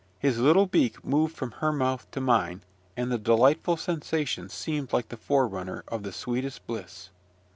His 0.17 0.39
little 0.39 0.65
beak 0.65 1.05
moved 1.05 1.35
from 1.35 1.51
her 1.59 1.71
mouth 1.71 2.09
to 2.09 2.19
mine, 2.19 2.63
and 2.97 3.11
the 3.11 3.19
delightful 3.19 3.77
sensation 3.77 4.49
seemed 4.49 4.91
like 4.93 5.09
the 5.09 5.15
forerunner 5.15 5.83
of 5.89 6.01
the 6.01 6.11
sweetest 6.11 6.65
bliss. 6.65 7.09